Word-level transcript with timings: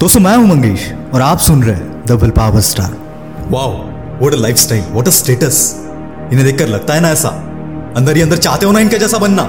दोस्तों 0.00 0.20
मैं 0.20 0.34
हूँ, 0.36 0.46
मंगेश, 0.48 0.82
और 1.14 1.22
आप 1.22 1.38
सुन 1.38 1.62
रहे 1.62 1.74
हैं 1.76 2.04
the 2.06 2.30
power 2.36 2.60
star. 2.60 2.92
Wow 3.50 3.72
what 4.18 4.34
a 4.34 4.36
lifestyle 4.36 4.84
what 4.90 5.08
a 5.08 5.10
status 5.10 5.58
इन्हें 6.32 6.44
देखकर 6.44 6.68
लगता 6.68 6.94
है 6.94 7.00
ना 7.00 7.08
ऐसा? 7.08 7.28
अंदर 7.96 8.16
ही 8.16 8.22
अंदर 8.22 8.36
चाहते 8.38 8.66
हो 8.66 8.72
ना 8.72 8.80
इनके 8.80 8.98
जैसा 8.98 9.18
बनना? 9.18 9.42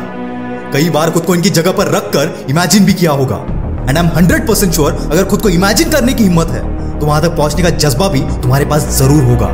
कई 0.73 0.89
बार 0.89 1.11
खुद 1.11 1.23
को 1.23 1.35
इनकी 1.35 1.49
जगह 1.49 1.71
पर 1.71 1.87
रख 1.87 2.11
कर 2.13 2.45
इमेजिन 2.49 2.85
भी 2.85 2.93
किया 2.93 3.11
होगा। 3.11 3.37
And 3.79 3.97
I 3.97 4.03
am 4.03 4.11
hundred 4.15 4.47
percent 4.47 4.73
sure 4.73 4.91
अगर 5.01 5.23
खुद 5.25 5.41
को 5.41 5.49
इमेजिन 5.49 5.91
करने 5.91 6.13
की 6.13 6.23
हिम्मत 6.23 6.49
है 6.49 6.99
तो 6.99 7.05
वहाँ 7.05 7.21
तक 7.21 7.37
पहुँचने 7.37 7.63
का 7.63 7.69
जज्बा 7.77 8.07
भी 8.07 8.21
तुम्हारे 8.41 8.65
पास 8.65 8.89
ज़रूर 8.97 9.23
होगा। 9.23 9.47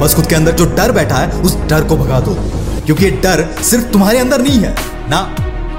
बस 0.00 0.14
खुद 0.14 0.26
के 0.26 0.34
अंदर 0.34 0.52
जो 0.52 0.66
डर 0.76 0.92
बैठा 0.92 1.16
है, 1.16 1.30
उस 1.32 1.56
डर 1.70 1.84
को 1.84 1.96
भगा 1.96 2.20
दो। 2.20 2.36
क्योंकि 2.86 3.04
ये 3.04 3.10
डर 3.24 3.48
सिर्फ़ 3.62 3.92
तुम्हारे 3.92 4.18
अंदर 4.18 4.42
नहीं 4.42 4.58
है, 4.58 4.74
ना? 5.10 5.20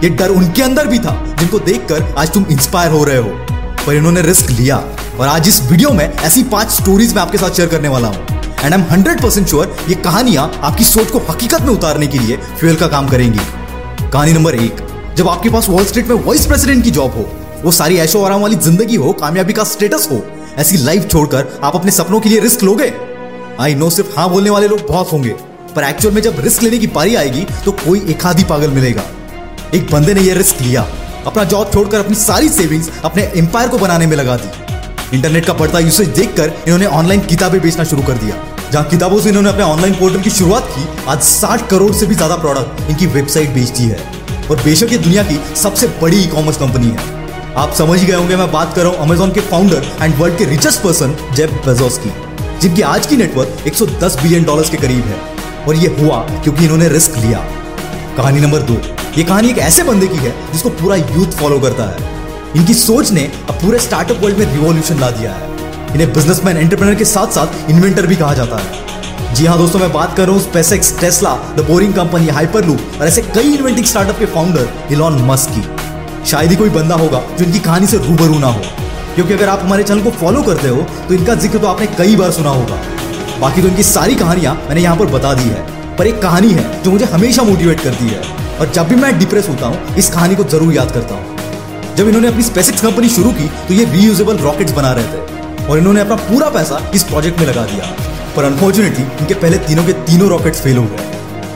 ये 0.04 0.09
डर 0.12 0.30
उनके 0.32 0.64
अंदर 0.64 0.88
भी 0.88 1.00
था, 1.00 1.21
जिनको 1.39 1.59
देखकर 1.62 2.14
आज 2.18 2.34
तुम 2.34 2.46
इंस्पायर 2.52 2.91
हो 2.91 3.04
रहे 3.04 3.18
हो। 3.18 3.50
पर 3.86 3.95
इन्होंने 3.95 4.21
रिस्क 4.21 4.50
लिया। 4.52 4.77
और 5.20 5.27
आज 5.27 5.48
इस 5.48 5.61
वीडियो 5.61 5.91
में 5.91 6.05
ऐसी 6.05 6.44
पाँच 6.52 6.70
स्टोरीज 6.71 7.13
मैं 7.16 7.21
आपके 7.21 7.38
साथ 7.38 7.52
शेयर 7.52 7.70
करने 7.70 7.88
वाला 7.90 8.07
हूँ। 8.07 8.26
And 8.63 8.63
I 8.63 8.71
am 8.71 8.85
hundred 8.91 9.21
percent 9.21 9.48
sure 9.48 9.76
ये 9.90 9.95
कहानियाँ 9.98 10.49
आपकी 10.62 10.84
सोच 10.84 11.12
को 11.12 11.20
हकीकत 11.30 11.62
में 11.62 11.73
उतारने 11.73 12.07
के 12.07 12.20
लिए 12.20 12.38
फ्यूल 12.59 12.76
का 12.76 12.88
काम 12.88 13.07
करेंगी। 13.09 13.40
कहानी 14.04 14.34
नंबर 14.34 14.55
एक, 14.55 14.81
जब 15.17 15.30
आपके 15.30 15.49
पास 15.49 15.70
वॉल 15.70 15.85
स्ट्रीट 15.85 16.07
में 16.07 16.16
वाइस 16.17 16.45
प्रेसिडेंट 16.45 16.84
की 16.84 16.91
जॉब 16.91 17.12
हो, 17.12 17.30
वो 17.63 17.71
सारी 17.71 17.98
ऐशो 17.98 18.23
आराम 18.23 18.41
वाली 18.41 18.55
ज़िंदगी 18.57 18.95
हो, 18.95 19.12
कामयाबी 19.13 19.54
का 19.54 19.63
स्टेटस 19.66 20.07
हो, 20.12 20.23
ऐसी 20.57 20.77
लाइफ 20.77 21.09
छोड़कर 21.09 21.59
आप 21.63 21.76
अपने 21.76 21.91
सपनों 21.91 22.20
के 22.20 22.29
लिए 22.29 22.40
रिस्क 22.40 22.63
लोगे? 22.63 22.93
आई 23.59 23.76
नो 23.76 23.90
सिर्फ़ 23.90 24.20
हाँ 24.20 24.29
बोलने 24.29 24.49
वाले 24.49 24.68
लोग 24.68 24.88
बहुत 24.88 25.12
होंगे, 25.12 25.35
पर 25.76 25.84
एक्चुअल 25.84 26.13
में 26.16 26.21
जब 26.21 26.40
रिस्क 26.40 26.63
लेने 26.63 26.77
की 26.77 26.88
पारी 26.90 27.16
आएगी 27.16 27.45
तो 27.66 27.71
कोई 27.79 28.05
एक 28.09 28.26
आधी 28.26 28.43
पागल 28.43 28.71
मिलेगा। 28.71 29.04
एक 29.73 29.91
बंदे 29.91 30.13
ने 30.13 30.21
यह 30.21 30.34
रिस्क 30.34 30.62
लिया। 30.62 30.88
अपना 31.27 31.43
जॉब 31.43 31.71
छोड़कर 31.73 31.99
अपनी 31.99 32.16
सारी 32.16 32.49
सेविंग्स 32.49 32.89
अपने 33.05 33.23
एम्पायर 33.38 33.70
को 33.70 33.77
बनाने 33.77 34.07
में 34.07 34.16
लगा 34.17 34.35
दी। 34.38 35.16
इंटरनेट 35.16 35.45
का 35.45 35.53
बढ़ता 35.53 35.79
यूसेज 35.79 36.07
देखकर 36.09 36.53
इन्होंने 36.57 36.85
ऑनलाइन 36.88 37.21
किताबें 37.21 37.59
बेचना 37.62 37.84
शुरू 37.84 38.03
कर 38.03 38.17
दिया। 38.17 38.35
जहाँ 38.71 38.84
किताबों 38.90 39.20
से 39.21 39.29
इन्होंने 39.29 39.49
अपने 39.49 39.63
ऑनलाइन 39.63 39.93
पोर्टल 39.93 40.21
की 40.21 40.29
शुरुआत 40.29 40.68
की, 40.68 40.87
आज 41.07 41.21
60 41.21 41.68
करोड़ 41.70 41.91
से 41.93 42.05
भी 42.05 42.15
ज़्यादा 42.15 42.35
प्रोडक्ट 42.35 42.90
इनकी 42.90 43.07
वेबसाइट 43.07 43.49
बेचती 43.49 43.84
है। 43.84 43.99
और 44.49 44.62
बेशक 44.63 44.91
ये 44.91 44.98
दुनिया 44.98 45.23
की 45.23 45.40
सबसे 45.55 45.87
बड़ी 46.01 46.23
ई 46.23 46.27
कॉमर्स 46.27 46.57
कंपनी 46.57 46.87
है। 46.87 47.53
आप 47.57 47.74
समझ 47.74 47.99
ही 47.99 48.05
गए 48.05 48.15
होंगे 48.15 48.35
मैं 48.35 48.51
बात 48.51 48.74
कर 48.76 48.81
रहा 48.81 48.91
हूँ 48.91 48.99
अमेजोन 48.99 49.31
के 49.31 49.40
फाउंडर 49.41 49.91
एंड 50.01 50.15
वर्ल्ड 50.15 50.37
के 50.37 50.46
रिचेस्ट 50.46 50.81
पर्सन 50.84 51.15
जेब 51.35 51.62
बेजोस 51.65 51.98
की, 51.98 52.12
जिनकी 52.62 52.81
आज 52.84 53.07
की 53.07 53.18
नेटवर्क 53.18 53.68
110 53.68 54.21
बिलियन 54.21 54.43
डॉलर्स 54.43 54.70
के 54.70 54.77
करीब 54.77 55.05
है। 55.05 55.20
और 55.68 55.76
ये 55.76 55.96
हुआ 55.99 56.20
क्योंकि 56.34 56.63
इन्होंने 56.63 56.87
रिस्क 56.90 57.18
लिया। 57.18 57.46
कहानी 58.18 58.40
नंबर 58.40 58.62
दो। 58.62 58.81
ये 59.17 59.23
कहानी 59.23 59.49
एक 59.49 59.57
ऐसे 59.59 59.84
बंदे 59.84 60.07
की 60.07 60.17
है 60.17 60.29
जिसको 60.51 60.70
पूरा 60.71 60.95
यूथ 60.95 61.31
फॉलो 61.40 61.59
करता 61.59 61.84
है। 61.85 62.54
इनकी 62.55 62.73
सोच 62.73 63.12
ने 63.12 63.23
अब 63.49 63.55
पूरे 63.55 63.79
स्टार्टअप 63.79 64.23
वर्ल्ड 64.23 64.38
में 64.38 64.45
रिवॉल्यूशन 64.45 65.00
ला 65.00 65.09
दिया 65.12 65.31
है। 65.31 65.50
इन्हें 65.94 66.13
बिजनेसमैन 66.13 66.57
एंटरप्रेनर 66.57 66.95
के 66.95 67.06
साथ 67.06 67.31
साथ 67.31 67.69
इन्वेंटर 67.69 68.06
भी 68.07 68.16
कहा 68.16 68.34
जाता 68.34 68.57
है। 68.57 69.34
जी 69.35 69.45
हाँ 69.45 69.57
दोस्तों, 69.57 69.79
मैं 69.79 69.91
बात 69.94 70.16
कर 70.18 70.25
रहा 70.25 70.35
हूँ 70.35 70.41
SpaceX 70.41 71.00
Tesla, 71.00 71.34
the 71.57 71.66
boring 71.69 71.94
company, 71.94 72.28
Hyperloop 72.29 73.01
और 73.01 73.07
ऐसे 73.07 73.22
कई 73.35 73.53
इन्वेंटिंग 73.56 73.85
स्टार्टअप 73.85 74.19
के 74.19 74.25
फाउंडर 74.28 74.69
इलॉन 74.91 75.22
मस्क 75.25 75.50
की। 75.50 76.25
शायद 76.25 76.50
ही 76.50 76.56
कोई 76.56 76.69
बंदा 76.72 76.96
होगा 76.96 77.22
जो 77.38 77.46
इनकी 77.46 77.59
कहानी 77.59 77.88
से 77.88 77.97
रूबरू 78.00 78.40
ना 78.40 78.47
हो। 78.47 78.62
क्योंकि 79.16 79.34
अगर 79.34 79.50
आप 79.50 79.62
हमारे 79.63 79.84
चैनल 79.84 80.01
को 80.01 80.12
फॉलो 80.19 80.41
करते 80.44 80.68
हो 80.68 80.81
तो 81.07 81.13
इनका 81.13 81.35
ज़िक्र 81.38 81.57
तो 81.57 81.68
आपने 81.68 81.88
कई 81.97 82.16
बार 82.16 82.31
सुना 82.31 82.50
होगा। 82.51 82.81
बाकी 83.40 83.62
तो 83.62 83.68
इनकी 83.68 83.84
सारी 83.85 84.16
कहानियाँ 84.16 84.56
मैंने 84.68 84.81
यहाँ 84.81 84.97
पर 84.97 85.06
बता 85.09 85.34
दी 85.34 85.50
है। 85.50 85.96
पर 85.97 86.07
एक 86.07 86.22
कहानी 86.22 86.51
है 86.51 86.84
जो 86.84 86.91
मुझे 86.91 87.06
हमेशा 87.07 87.44
मोटिवेट 87.44 87.79
करती 87.79 88.07
है। 88.07 88.41
और 88.62 88.69
जब 88.69 88.88
भी 88.88 88.95
मैं 88.95 89.17
डिप्रेस 89.19 89.47
होता 89.50 89.66
हूँ, 89.66 89.95
इस 89.95 90.09
कहानी 90.09 90.35
को 90.35 90.44
ज़रूर 90.44 90.73
याद 90.73 90.91
करता 90.91 91.16
हूँ। 91.16 91.95
जब 91.95 92.07
इन्होंने 92.07 92.28
अपनी 92.28 92.44
स्पेसिक्स 92.44 92.81
कंपनी 92.81 93.07
शुरू 93.09 93.31
की 93.31 93.47
तो 93.68 93.73
ये 93.73 93.85
रीयूजेबल 93.85 94.38
रॉकेट्स 94.38 94.73
बना 94.73 94.91
रहे 94.91 95.06
थे। 95.06 95.66
और 95.66 95.78
इन्होंने 95.78 96.01
अपना 96.01 96.16
पूरा 96.18 96.50
पैसा 96.50 96.81
इस 96.95 97.03
प्रोजेक्ट 97.03 97.40
में 97.40 97.47
लगा 97.47 97.63
दिया। 97.66 97.85
पर 98.35 98.44
अनफॉर्चुनेटली 98.44 99.03
इनके 99.03 99.34
पहले 99.34 99.57
तीनों 99.57 99.84
के 99.84 99.94
तीनों 100.06 100.29
रॉकेट्स 100.29 100.62
फेल 100.62 100.78
हो 100.78 100.84
गए। 100.84 101.09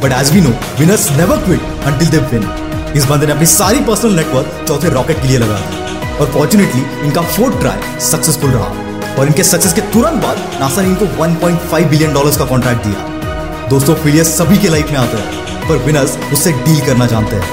But 0.04 0.12
as 0.12 0.32
we 0.34 0.42
know 0.42 0.56
winners 0.80 1.10
never 1.12 1.38
quit 1.38 1.86
until 1.86 2.08
they 2.08 2.18
win 2.34 2.50
इस 2.96 3.06
बंदे 3.06 3.26
ने 3.26 3.32
अपनी 3.32 3.46
सारी 3.54 3.80
पर्सनल 3.86 4.16
नेटवर्क 4.16 4.66
चौथे 4.68 4.90
रॉकेट 4.90 5.22
के 5.22 5.28
लिए 5.28 5.38
लगा 5.38 5.60
दी। 5.60 6.18
और 6.18 6.32
फॉर्चुनेटली 6.34 6.84
इनका 7.06 7.22
फोर्थ 7.30 7.60
ट्राई 7.60 8.00
सक्सेसफुल 8.02 8.52
रहा। 8.52 9.16
और 9.20 9.28
इनके 9.28 9.44
सक्सेस 9.44 9.74
के 9.74 9.82
तुरंत 9.94 10.24
बाद 10.24 10.38
नासा 10.62 10.82
ने 10.82 10.88
इनको 10.88 11.06
1.5 11.24 11.90
बिलियन 11.90 12.14
डॉलर्स 12.14 12.38
का 12.38 12.46
कॉन्ट्रैक्ट 12.46 12.86
दिया। 12.88 13.68
दोस्तों 13.70 13.96
फेलियर 13.96 14.24
सभी 14.26 14.58
के 14.58 14.70
लाइफ 14.70 14.92
में 14.92 14.98
आते 14.98 15.18
हैं। 15.18 15.44
पर 15.70 15.78
विनर्स 15.78 16.18
उससे 16.34 16.52
डील 16.52 16.86
करना 16.86 17.06
जानते 17.06 17.36
हैं। 17.36 17.44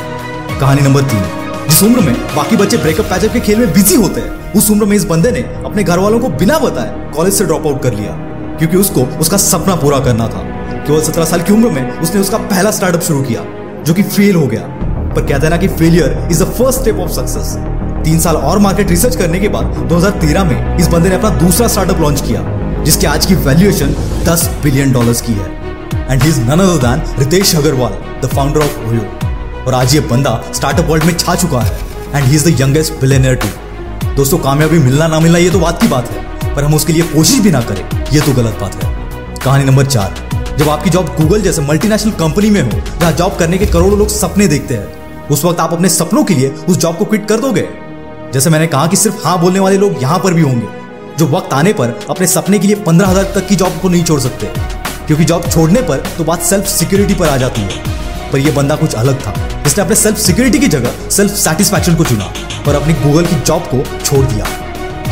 कहानी 0.61 0.83
नंबर 0.83 1.03
तीन। 1.03 1.23
जिस 1.69 1.83
उम्र 1.83 2.01
में 2.01 2.37
बाकी 2.37 2.57
बच्चे 2.57 2.77
ब्रेकअप 2.77 3.07
पैचअप 3.07 3.33
के 3.33 3.41
खेल 3.41 3.59
में 3.59 3.73
बिज़ी 3.73 3.95
होते 3.95 4.21
हैं, 4.21 4.53
उस 4.53 4.71
उम्र 4.71 4.85
में 4.85 4.97
इस 4.97 5.05
बंदे 5.05 5.31
ने 5.31 5.41
अपने 5.41 5.85
घर 5.85 5.99
वालों 5.99 6.21
को 6.21 6.29
बिना 6.29 6.59
बताए 6.59 7.11
कॉलेज 7.17 7.35
से 7.35 7.45
ड्रॉप 7.45 7.67
आउट 7.67 7.83
कर 7.83 7.95
लिया। 7.95 8.11
क्योंकि 8.59 8.77
उसको 8.77 9.01
उसका 9.01 9.37
सपना 9.37 9.75
पूरा 9.75 10.01
करना 10.01 10.29
था। 10.29 10.43
केवल 10.87 11.03
सत्रह 11.03 11.25
साल 11.25 11.43
की 11.43 11.53
उम्र 11.53 11.71
में 11.71 11.99
उसने 11.99 12.21
उसका 12.21 12.39
पहला 12.39 12.71
स्टार्टअप 12.71 13.01
शुरू 13.01 13.23
किया, 13.23 13.41
जो 13.83 13.95
कि 13.95 14.03
फेल 14.03 14.37
हो 14.37 14.47
गया। 14.47 14.61
पर 15.15 15.21
कहते 15.21 15.43
हैं 15.43 15.51
ना 15.51 15.57
कि 15.57 15.69
failure 15.69 16.29
is 16.31 16.45
the 16.45 16.47
first 16.47 16.81
step 16.81 16.97
of 16.97 17.11
success 17.11 17.57
तीन 18.05 18.21
साल 18.21 18.37
और 18.37 18.59
मार्केट 18.59 18.91
रिसर्च 18.91 19.17
करने 19.17 19.39
के 19.39 19.49
बाद 19.49 19.65
2013 19.65 20.45
में 20.45 20.79
इस 20.79 20.87
बंदे 20.87 21.09
ने 21.09 21.15
अपना 21.15 21.31
दूसरा 21.31 21.69
स्टार्टअप 21.69 22.01
लॉन्च 22.01 22.21
किया, 22.21 22.41
जिसकी 22.85 23.07
आज 23.07 23.27
की 23.27 23.35
वैल्यूएशन 23.35 23.95
10 24.25 24.51
बिलियन 24.63 24.93
डॉलर्स 24.93 25.21
की 25.21 25.33
है। 25.33 25.62
And 26.11 26.23
is 26.23 26.41
none 26.41 26.61
other 26.61 26.79
than 26.81 27.19
Ritesh 27.19 27.55
Agarwal 27.57 27.93
the 28.23 28.31
founder 28.35 28.61
of 28.61 28.79
OYO 28.89 29.03
और 29.67 29.75
आज 29.75 29.95
ये 29.95 30.01
बंदा 30.09 30.41
स्टार्टअप 30.55 30.89
वर्ल्ड 30.89 31.05
में 31.05 31.17
छा 31.17 31.35
चुका 31.35 31.61
है 31.61 31.79
and 32.15 32.25
he 32.25 32.35
is 32.37 32.49
the 32.49 32.61
youngest 32.61 33.01
billionaire 33.01 33.35
too 33.35 33.49
दोस्तों, 34.17 34.39
कामयाबी 34.39 34.79
मिलना 34.79 35.07
ना 35.07 35.19
मिलना 35.21 35.39
ये 35.39 35.51
तो 35.51 35.59
बात 35.61 35.81
की 35.81 35.89
बात 35.89 36.11
है। 36.11 36.55
पर 36.55 36.65
हम 36.65 36.75
उसके 36.75 36.93
लिए 36.93 37.03
कोशिश 37.05 37.41
भी 37.41 37.51
ना 37.51 37.61
करें। 37.61 38.11
ये 38.13 38.21
तो 38.21 38.33
गलत 38.33 38.59
बात 38.61 38.75
है। 38.75 38.91
कहानी 39.45 39.65
नंबर 39.65 39.87
चार। 39.87 40.57
जब 40.59 40.69
आपकी 40.69 40.91
जॉब 40.91 41.07
गूगल 41.21 41.43
जैसे 41.43 41.63
मल्टीनेशनल 41.63 42.13
कंपनी 42.13 42.51
में 42.51 42.61
हो, 42.63 42.81
जहाँ 43.01 43.13
जॉब 43.13 43.37
करने 43.37 43.59
के 43.59 43.67
करोड़ों 43.67 43.99
लोग 43.99 44.09
सपने 44.09 44.49
देखते 44.49 44.75
हैं, 44.75 45.29
उस 45.29 45.45
वक्त 45.45 45.61
आप 45.61 45.73
अपने 45.73 45.89
सपनों 45.89 46.25
के 46.25 46.35
लिए 46.35 46.49
उस 46.69 46.79
जॉब 46.79 46.97
को 46.97 47.05
क्विट 47.05 47.27
कर 47.29 47.41
दोगे? 47.41 47.67
जैसे 48.35 48.51
मैंने 48.51 48.67
कहा 48.67 48.87
कि 48.87 48.97
सिर्फ़ 48.97 49.27
हाँ 49.27 49.39
बोलने 49.41 49.61
वाले 49.61 49.79
लोग 49.79 50.03
यहाँ 50.03 50.19
पर 50.19 50.35
भी 50.35 50.43
होंगे, 50.43 50.67
जो 51.19 51.27
वक्त 51.29 51.53
आने 51.53 51.73
पर 51.73 51.99
अपने 52.11 52.27
सपने 52.27 52.59
के 52.59 52.67
लिए 52.67 52.77
पंद्रह 52.83 53.09
हज़ार 53.09 53.33
तक 53.35 53.49
की 53.49 53.57
जॉब 53.57 53.79
को 53.83 53.89
नहीं 53.89 54.05
छोड़ 54.05 54.21
सकते। 54.21 54.47
क्योंकि 55.07 55.25
जॉब 55.25 55.49
छोड़ने 55.51 55.83
पर 55.83 56.03
तो 56.19 56.25
बात 56.25 56.43
सेल्फ 56.43 56.67
सिक्योरिटी 56.69 57.15
पर 57.15 57.29
आ 57.29 57.37
जाती 57.37 57.61
है। 57.61 58.31
पर 58.33 58.39
यह 58.39 58.55
बंदा 58.55 58.77
कुछ 58.77 58.95
अलग 58.95 59.21
था। 59.21 59.35
इसने 59.67 59.83
अपने 59.85 59.97
सेल्फ 59.97 60.19
सिक्योरिटी 60.19 60.59
की 60.59 60.69
जगह 60.69 61.09
सेल्फ 61.11 61.33
सेटिस्फैक्शन 61.37 61.95
को 61.95 62.05
चुना 62.05 62.33
और 62.69 62.75
अपनी 62.75 62.95
गूगल 62.95 63.27
की 63.27 63.41
जॉब 63.41 63.63
को 63.65 63.83
छोड़ 64.05 64.25
दिया। 64.27 64.47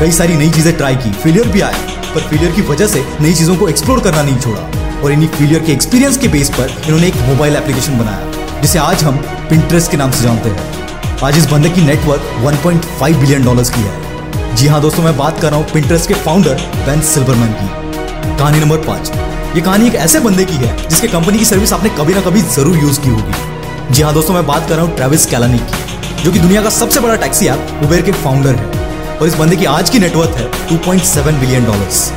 कई 0.01 0.13
सारी 0.13 0.37
नई 0.37 0.51
चीज़ें 0.51 0.77
ट्राई 0.77 0.97
की 0.97 1.13
फेलियर 1.13 1.49
भी 1.49 1.61
आया 1.61 1.79
पर 2.15 2.21
फेलियर 2.21 2.53
की 2.53 2.63
वजह 2.63 2.87
से 2.87 3.05
नई 3.21 3.35
चीज़ों 3.35 3.57
को 3.57 3.69
एक्सप्लोर 3.69 4.01
करना 4.01 4.23
नहीं 4.23 4.39
छोड़ा 4.39 5.03
और 5.03 5.13
इन्हीं 5.13 5.29
फेलियर 5.29 5.63
के 5.63 5.73
एक्सपीरियंस 5.73 6.17
के 6.17 6.29
बेस 6.29 6.51
पर 6.51 6.71
इन्होंने 6.87 7.07
एक 7.07 7.17
मोबाइल 7.17 7.57
एप्लीकेशन 7.57 7.99
बनाया, 7.99 8.61
जिसे 8.61 8.79
आज 8.79 9.05
हम 9.05 9.17
पिंट्रेस्ट 9.51 9.91
के 9.91 9.97
नाम 9.97 10.11
से 10.11 10.23
जानते 10.23 10.49
हैं। 10.49 11.19
आज 11.25 11.39
इस 11.39 11.47
बंदे 11.47 11.71
की 11.71 11.83
नेटवर्क 11.83 12.23
1.5 12.45 13.17
बिलियन 13.17 13.45
डॉलर्स 13.45 13.71
की 13.71 13.81
है। 13.81 14.55
जी 14.57 14.67
हाँ 14.67 14.81
दोस्तों, 14.81 15.03
मैं 15.03 15.17
बात 15.17 15.41
कर 15.41 15.51
रहा 15.51 15.61
हूँ 15.61 15.71
पिंट्रेस्ट 15.73 16.09
के 16.09 16.15
फाउंडर 16.15 16.55
बेन 16.87 17.01
सिल्वरमैन 17.01 17.53
की। 17.53 18.37
कहानी 18.39 18.61
नंबर 18.61 18.79
पाँच। 18.79 19.13
ये 19.55 19.61
कहानी 19.61 19.87
एक 19.87 19.95
ऐसे 19.97 20.19
बंदे 20.21 20.45
की 20.45 20.55
है, 20.55 20.77
जिसके 20.79 21.09
कंपनी 21.09 21.39
की 21.39 21.45
सर्विस 21.45 21.73
आपने 21.73 21.91
कभी 21.91 22.15
ना 22.15 22.21
कभी 22.21 22.41
ज़रूर 22.49 22.77
यूज़ 22.79 23.01
की 23.01 23.09
होगी। 23.09 23.93
जी 23.93 24.03
हाँ 24.03 24.13
दोस्तों, 24.15 24.35
मैं 24.35 24.47
बात 24.47 24.69
कर 24.69 24.77
रहा 24.77 24.85
हूँ 24.85 24.95
ट्रेविस 24.97 25.25
कैलानी 25.27 25.59
की, 25.61 26.23
जो 26.23 26.33
कि 26.33 26.39
दुनिया 26.39 26.63
का 26.63 26.71
सबसे 26.71 27.01
बड़ा 27.01 27.17
टैक्सी 27.17 27.47
ऐप 27.47 27.83
उबेर 27.85 28.03
के 28.03 28.13
फाउंडर 28.15 28.55
है 28.55 29.17
और 29.17 29.27
इस 29.29 29.35
बंदे 29.35 29.57
की 29.57 29.65
आज 29.67 29.91
की 29.91 29.99
नेटवर्क 29.99 30.37
है 30.37 30.47
2.7 30.69 31.41
बिलियन 31.41 31.65
डॉलर्स 31.65 32.09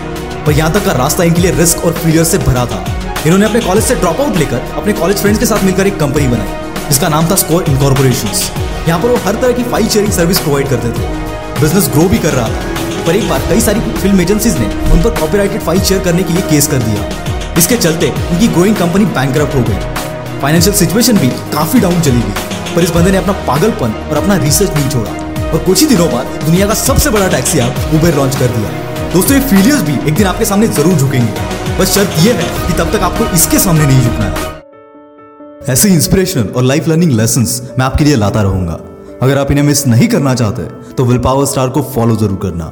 पर 0.46 0.52
यहाँ 0.52 0.74
तक 0.74 0.86
का 0.86 0.92
रास्ता 0.94 1.24
इनके 1.24 1.42
लिए 1.42 1.52
रिस्क 1.52 1.86
और 1.86 1.94
फेलियर 1.94 2.24
से 2.24 2.38
भरा 2.40 2.66
था। 2.66 2.84
इन्होंने 3.26 3.46
अपने 3.46 3.62
कॉलेज 3.62 3.84
से 3.84 3.96
ड्रॉप 3.96 4.22
आउट 4.22 4.38
लेकर 4.38 4.72
अपने 4.76 4.94
कॉलेज 4.94 5.18
फ्रेंड्स 5.18 5.40
के 5.40 5.46
साथ 5.46 5.64
मिलकर 5.64 5.88
एक 5.88 5.98
कंपनी 6.00 6.28
बनाई, 6.28 6.88
जिसका 6.90 7.10
नाम 7.10 7.30
था 7.32 7.36
स्कोर 7.36 7.66
इनकॉर्पोरेशन 7.70 8.88
यहाँ 8.88 9.02
पर 9.02 9.08
वो 9.08 9.18
हर 9.26 9.42
तरह 9.42 9.54
की 9.54 9.64
फ़ाइल 9.64 9.88
शेयरिंग 9.88 10.14
सर्विस 10.14 10.40
प्रोवाइड 10.40 10.70
करते 10.70 10.90
थे। 10.90 11.62
बिज़नेस 11.62 11.90
ग्रो 11.90 12.08
भी 12.10 12.18
कर 12.20 12.34
रहा 12.34 12.48
था, 12.48 13.06
पर 13.06 13.16
एक 13.16 13.30
बार 13.30 13.42
कई 13.50 13.62
सारी 13.62 13.80
फ़िल्म 13.92 14.22
एजेंसीज 14.22 14.57
ने 14.57 14.66
उन 14.92 15.02
पर 15.04 15.19
कॉपीराइटेड 15.19 15.62
फ़ाइल 15.62 15.81
शेयर 15.81 16.02
करने 16.04 16.24
के 16.24 16.34
लिए 16.34 16.42
केस 16.50 16.68
कर 16.68 16.84
दिया। 16.84 17.31
इसके 17.58 17.76
चलते 17.78 18.10
उनकी 18.32 18.48
ग्रोइंग 18.50 18.76
कंपनी 18.76 19.06
बैंक 19.08 19.38
हो 19.38 19.62
गई। 19.62 20.40
फाइनेंशियल 20.42 20.76
सिचुएशन 20.76 21.18
भी 21.18 21.28
काफ़ी 21.54 21.80
डाउन 21.80 22.02
चली 22.02 22.22
गई। 22.22 22.76
पर 22.76 22.84
इस 22.84 22.92
बंदे 22.92 23.12
ने 23.12 23.18
अपना 23.18 23.34
पागलपन 23.48 23.94
और 24.10 24.18
अपना 24.18 24.36
रिसर्च 24.38 24.72
नहीं 24.72 24.90
छोड़ा। 24.90 25.12
और 25.50 25.64
कुछ 25.66 25.80
ही 25.82 25.88
दिनों 25.88 26.08
बाद 26.12 26.40
दुनिया 26.46 26.68
का 26.68 26.74
सबसे 26.76 27.10
बड़ा 27.10 27.28
टैक्सी 27.28 27.60
ऐप 27.60 27.94
उबेर 27.96 28.16
लॉन्च 28.16 28.36
कर 28.36 28.48
दिया। 28.48 28.70
दोस्तों, 29.14 29.36
ये 29.36 29.42
फेलियर्स 29.42 29.82
भी 29.82 29.98
एक 30.08 30.16
दिन 30.16 30.28
आपके 30.28 30.46
सामने 30.46 30.68
ज़रूर 30.70 30.94
झुकेंगे। 30.96 31.78
बस 31.80 31.94
शर्त 31.96 32.18
यह 32.20 32.36
है 32.36 32.68
कि 32.68 32.74
तब 32.74 32.92
तक 32.92 33.04
आपको 33.04 33.26
इसके 33.36 33.60
सामने 33.60 33.86
नहीं 33.86 34.02
झुकना 34.02 34.26
है। 34.26 34.52
ऐसे 35.70 35.90
इंस्पिरेशनल 35.90 36.48
और 36.48 36.64
लाइफ 36.64 36.88
लर्निंग 36.88 37.12
लेसन 37.12 37.46
मैं 37.80 37.86
आपके 37.86 38.04
लिए 38.04 38.16
लाता 38.16 38.42
रहूँगा। 38.42 38.80
अगर 39.22 39.38
आप 39.38 39.52
इन्हें 39.52 39.66
मिस 39.66 39.86
नहीं 39.88 40.08
करना 40.08 40.34
चाहते 40.36 40.64
तो 40.94 41.06
विल 41.06 41.18
पावर 41.20 41.46
स्टार 41.46 41.70
को 41.70 41.82
फॉलो 41.96 42.16
ज़रूर 42.16 42.40
करना। 42.42 42.72